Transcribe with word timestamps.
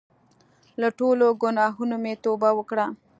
له 0.81 0.87
ټولو 0.99 1.25
ګناهونو 1.41 1.95
مې 2.03 2.13
توبه 2.23 2.49
وکړه. 2.57 2.85